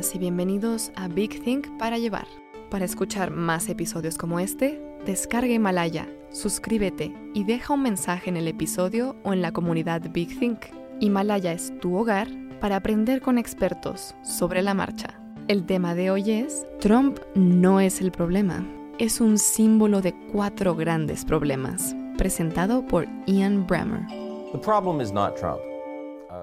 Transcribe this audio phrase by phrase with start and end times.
[0.00, 2.26] Bienvenidas y bienvenidos a Big Think para llevar.
[2.70, 8.48] Para escuchar más episodios como este, descarga Himalaya, suscríbete y deja un mensaje en el
[8.48, 10.60] episodio o en la comunidad Big Think.
[11.00, 12.28] Himalaya es tu hogar
[12.62, 15.20] para aprender con expertos sobre la marcha.
[15.48, 18.66] El tema de hoy es, Trump no es el problema,
[18.98, 24.06] es un símbolo de cuatro grandes problemas, presentado por Ian Bremmer.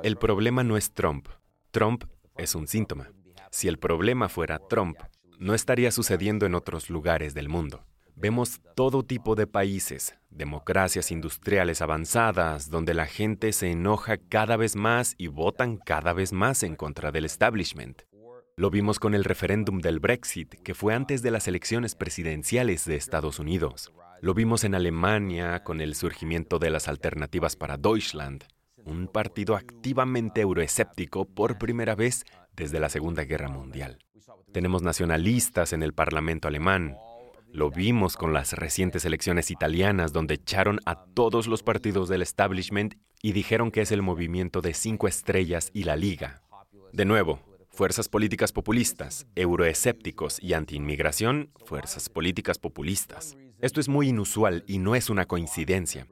[0.03, 1.27] El problema no es Trump.
[1.71, 2.03] Trump
[2.37, 3.09] es un síntoma.
[3.51, 4.97] Si el problema fuera Trump,
[5.39, 7.83] no estaría sucediendo en otros lugares del mundo.
[8.15, 14.75] Vemos todo tipo de países, democracias industriales avanzadas, donde la gente se enoja cada vez
[14.75, 18.01] más y votan cada vez más en contra del establishment.
[18.55, 22.95] Lo vimos con el referéndum del Brexit, que fue antes de las elecciones presidenciales de
[22.95, 23.93] Estados Unidos.
[24.19, 28.45] Lo vimos en Alemania con el surgimiento de las alternativas para Deutschland,
[28.83, 32.23] un partido activamente euroescéptico por primera vez
[32.57, 33.99] desde la Segunda Guerra Mundial.
[34.51, 36.97] Tenemos nacionalistas en el Parlamento alemán.
[37.53, 42.95] Lo vimos con las recientes elecciones italianas donde echaron a todos los partidos del establishment
[43.21, 46.41] y dijeron que es el movimiento de cinco estrellas y la Liga.
[46.91, 53.37] De nuevo, fuerzas políticas populistas, euroescépticos y antiinmigración, fuerzas políticas populistas.
[53.61, 56.07] Esto es muy inusual y no es una coincidencia.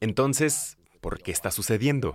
[0.00, 2.14] Entonces, ¿Por qué está sucediendo?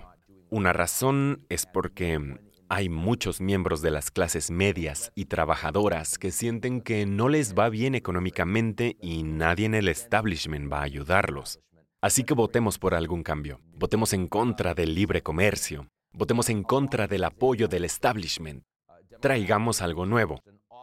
[0.52, 6.82] Una razón es porque hay muchos miembros de las clases medias y trabajadoras que sienten
[6.82, 11.60] que no les va bien económicamente y nadie en el establishment va a ayudarlos.
[12.02, 13.60] Así que votemos por algún cambio.
[13.78, 15.88] Votemos en contra del libre comercio.
[16.14, 18.64] Votemos en contra del apoyo del establishment.
[19.22, 20.42] Traigamos algo nuevo.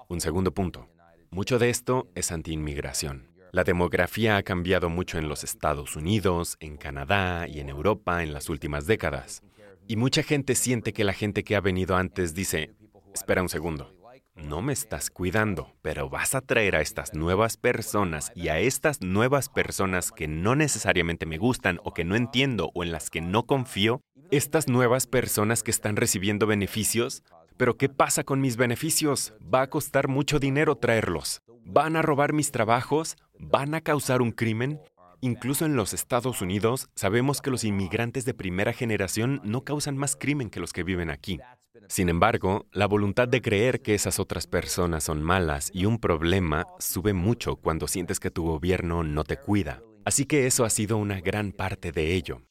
[0.08, 0.88] Un segundo punto.
[1.30, 3.32] Mucho de esto es antiinmigración.
[3.52, 8.32] La demografía ha cambiado mucho en los Estados Unidos, en Canadá y en Europa en
[8.32, 9.42] las últimas décadas.
[9.88, 12.70] Y mucha gente siente que la gente que ha venido antes dice,
[13.14, 13.94] espera un segundo,
[14.34, 19.02] no me estás cuidando, pero vas a traer a estas nuevas personas y a estas
[19.02, 23.20] nuevas personas que no necesariamente me gustan o que no entiendo o en las que
[23.20, 24.00] no confío,
[24.30, 27.22] estas nuevas personas que están recibiendo beneficios,
[27.58, 29.34] pero ¿qué pasa con mis beneficios?
[29.52, 31.42] Va a costar mucho dinero traerlos.
[31.64, 33.16] ¿Van a robar mis trabajos?
[33.38, 34.80] ¿Van a causar un crimen?
[35.24, 40.16] Incluso en los Estados Unidos sabemos que los inmigrantes de primera generación no causan más
[40.16, 41.38] crimen que los que viven aquí.
[41.86, 46.66] Sin embargo, la voluntad de creer que esas otras personas son malas y un problema
[46.80, 49.80] sube mucho cuando sientes que tu gobierno no te cuida.
[50.04, 52.42] Así que eso ha sido una gran parte de ello.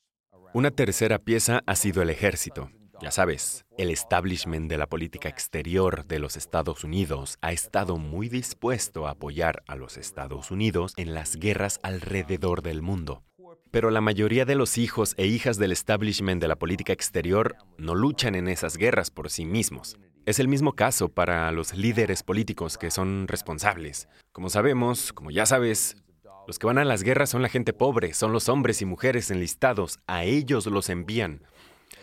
[0.54, 2.72] Una tercera pieza ha sido el ejército.
[3.02, 8.30] Ya sabes, el establishment de la política exterior de los Estados Unidos ha estado muy
[8.30, 13.24] dispuesto a apoyar a los Estados Unidos en las guerras alrededor del mundo.
[13.72, 17.96] Pero la mayoría de los hijos e hijas del establishment de la política exterior no
[17.96, 19.98] luchan en esas guerras por sí mismos.
[20.28, 24.10] Es el mismo caso para los líderes políticos que son responsables.
[24.32, 25.98] Como sabemos, como ya sabes,
[26.46, 29.32] los que van a las guerras son la gente pobre, son los hombres y mujeres
[29.32, 31.42] enlistados, a ellos los envían.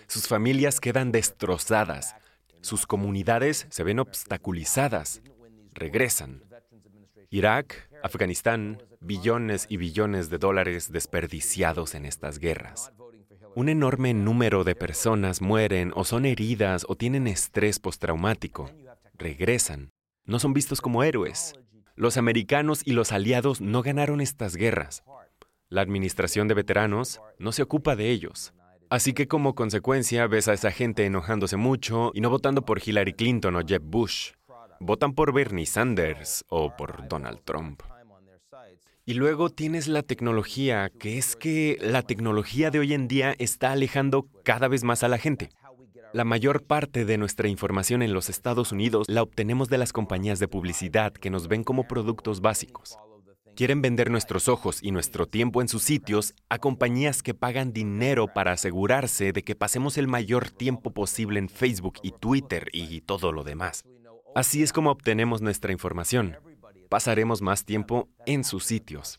[0.08, 2.16] Sus familias quedan destrozadas.
[2.62, 5.20] Sus comunidades se ven obstaculizadas.
[5.74, 6.42] Regresan.
[7.28, 12.90] Irak, Afganistán, billones y billones de dólares desperdiciados en estas guerras.
[13.54, 18.70] Un enorme número de personas mueren o son heridas o tienen estrés postraumático.
[19.12, 19.90] Regresan.
[20.24, 21.52] No son vistos como héroes.
[21.96, 25.02] Los americanos y los aliados no ganaron estas guerras.
[25.68, 28.54] La administración de veteranos no se ocupa de ellos.
[28.90, 33.12] Así que como consecuencia ves a esa gente enojándose mucho y no votando por Hillary
[33.12, 34.30] Clinton o Jeb Bush.
[34.80, 37.82] Votan por Bernie Sanders o por Donald Trump.
[39.04, 43.72] Y luego tienes la tecnología, que es que la tecnología de hoy en día está
[43.72, 45.50] alejando cada vez más a la gente.
[46.14, 50.38] La mayor parte de nuestra información en los Estados Unidos la obtenemos de las compañías
[50.38, 52.98] de publicidad que nos ven como productos básicos.
[53.58, 58.28] Quieren vender nuestros ojos y nuestro tiempo en sus sitios a compañías que pagan dinero
[58.32, 63.32] para asegurarse de que pasemos el mayor tiempo posible en Facebook y Twitter y todo
[63.32, 63.84] lo demás.
[64.36, 66.36] Así es como obtenemos nuestra información.
[66.88, 69.18] Pasaremos más tiempo en sus sitios.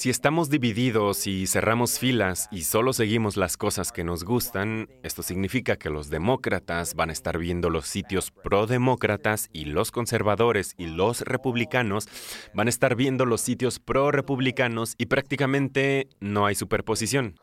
[0.00, 5.22] Si estamos divididos y cerramos filas y solo seguimos las cosas que nos gustan, esto
[5.22, 10.86] significa que los demócratas van a estar viendo los sitios pro-demócratas y los conservadores y
[10.86, 12.08] los republicanos
[12.54, 17.38] van a estar viendo los sitios pro-republicanos y prácticamente no hay superposición.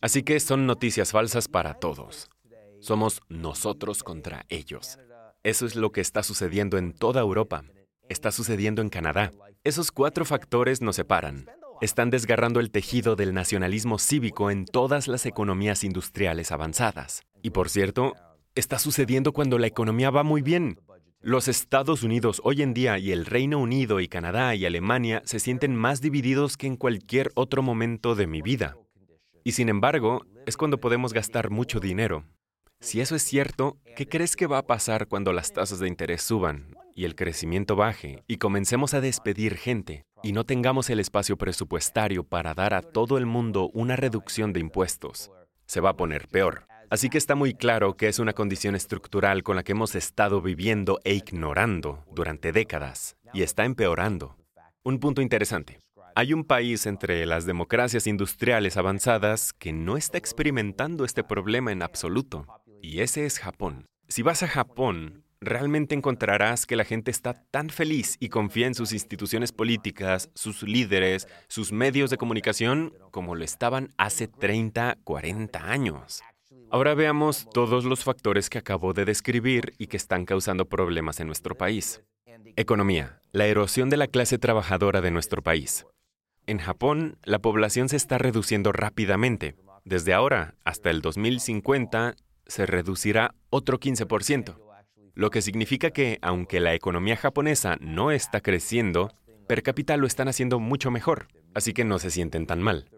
[0.00, 2.30] Así que son noticias falsas para todos.
[2.78, 5.00] Somos nosotros contra ellos.
[5.42, 7.64] Eso es lo que está sucediendo en toda Europa.
[8.08, 9.32] Está sucediendo en Canadá.
[9.64, 11.46] Esos cuatro factores nos separan
[11.80, 17.22] están desgarrando el tejido del nacionalismo cívico en todas las economías industriales avanzadas.
[17.42, 18.14] Y por cierto,
[18.54, 20.80] está sucediendo cuando la economía va muy bien.
[21.20, 25.40] Los Estados Unidos hoy en día y el Reino Unido y Canadá y Alemania se
[25.40, 28.76] sienten más divididos que en cualquier otro momento de mi vida.
[29.44, 32.24] Y sin embargo, es cuando podemos gastar mucho dinero.
[32.80, 36.22] Si eso es cierto, ¿qué crees que va a pasar cuando las tasas de interés
[36.22, 40.04] suban y el crecimiento baje y comencemos a despedir gente?
[40.22, 44.60] y no tengamos el espacio presupuestario para dar a todo el mundo una reducción de
[44.60, 45.30] impuestos,
[45.66, 46.66] se va a poner peor.
[46.90, 50.40] Así que está muy claro que es una condición estructural con la que hemos estado
[50.40, 54.36] viviendo e ignorando durante décadas y está empeorando.
[54.82, 55.78] Un punto interesante.
[56.14, 61.82] Hay un país entre las democracias industriales avanzadas que no está experimentando este problema en
[61.82, 62.46] absoluto,
[62.82, 63.86] y ese es Japón.
[64.08, 68.74] Si vas a Japón, realmente encontrarás que la gente está tan feliz y confía en
[68.74, 75.70] sus instituciones políticas, sus líderes, sus medios de comunicación, como lo estaban hace 30, 40
[75.70, 76.22] años.
[76.70, 81.26] Ahora veamos todos los factores que acabo de describir y que están causando problemas en
[81.26, 82.02] nuestro país.
[82.56, 83.22] Economía.
[83.32, 85.86] La erosión de la clase trabajadora de nuestro país.
[86.46, 89.54] En Japón, la población se está reduciendo rápidamente.
[89.84, 94.67] Desde ahora hasta el 2050 se reducirá otro 15%
[95.18, 99.12] lo que significa que, aunque la economía japonesa no está creciendo,
[99.48, 102.88] per cápita lo están haciendo mucho mejor, así que no se sienten tan mal.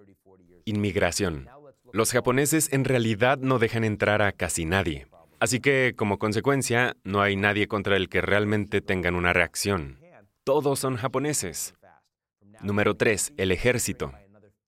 [0.66, 1.48] Inmigración.
[1.94, 5.06] Los japoneses en realidad no dejan entrar a casi nadie,
[5.38, 9.98] así que como consecuencia no hay nadie contra el que realmente tengan una reacción.
[10.44, 11.74] Todos son japoneses.
[12.60, 13.32] Número 3.
[13.38, 14.12] El ejército.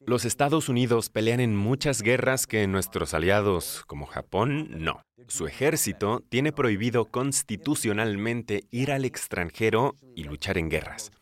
[0.07, 5.03] Los Estados Unidos pelean en muchas guerras que nuestros aliados, como Japón, no.
[5.29, 11.13] Su ejército tiene prohibido constitucionalmente ir al extranjero y luchar en guerras.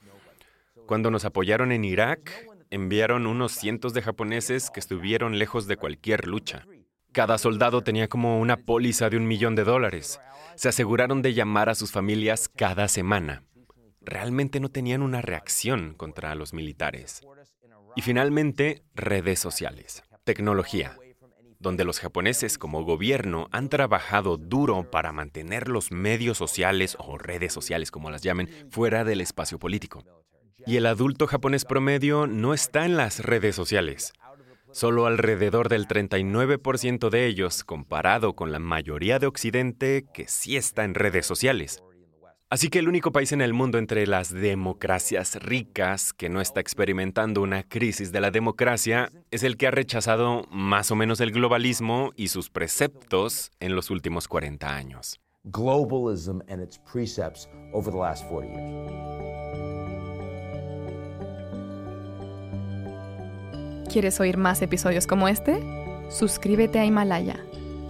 [0.87, 6.27] Cuando nos apoyaron en Irak, enviaron unos cientos de japoneses que estuvieron lejos de cualquier
[6.27, 6.67] lucha.
[7.13, 10.21] Cada soldado tenía como una póliza de un millón de dólares.
[10.55, 13.45] Se aseguraron de llamar a sus familias cada semana.
[14.01, 17.21] Realmente no tenían una reacción contra los militares.
[17.97, 20.03] Y finalmente, redes sociales.
[20.25, 20.97] Tecnología
[21.61, 27.53] donde los japoneses como gobierno han trabajado duro para mantener los medios sociales o redes
[27.53, 30.03] sociales, como las llamen, fuera del espacio político.
[30.67, 34.13] Y el adulto japonés promedio no está en las redes sociales.
[34.73, 40.85] Solo alrededor del 39% de ellos, comparado con la mayoría de Occidente, que sí está
[40.85, 41.83] en redes sociales.
[42.53, 46.59] Así que el único país en el mundo entre las democracias ricas que no está
[46.59, 51.31] experimentando una crisis de la democracia es el que ha rechazado más o menos el
[51.31, 55.21] globalismo y sus preceptos en los últimos 40 años.
[55.45, 58.91] Globalism and its precepts over the last 40 years.
[63.93, 65.63] ¿Quieres oír más episodios como este?
[66.09, 67.39] Suscríbete a Himalaya,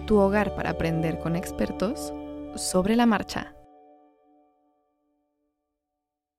[0.05, 2.13] tu hogar para aprender con expertos
[2.55, 3.55] sobre la marcha.